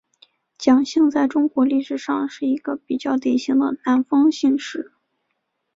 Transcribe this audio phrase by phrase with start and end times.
[0.57, 4.93] 蒋姓在中国历史上是一个比较典型的南方姓氏。